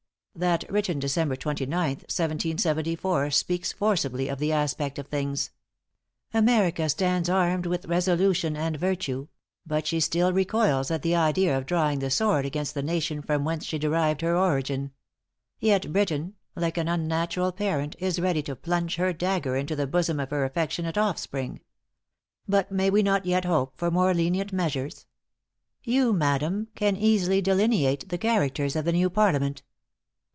[0.33, 5.51] That written December 29th, 1774, speaks forcibly of the aspect of things:
[6.33, 9.27] "America stands armed with resolution and virtue;
[9.67, 13.43] but she still recoils at the idea of drawing the sword against the nation from
[13.43, 14.93] whence she derived her origin.
[15.59, 20.19] Yet Britain, like an unnatural parent, is ready to plunge her dagger into the bosom
[20.21, 21.59] of her affectionate offspring.
[22.47, 25.05] But may we not yet hope for more lenient measures!
[25.83, 29.61] You, madam, can easily delineate the characters of the new Parliament."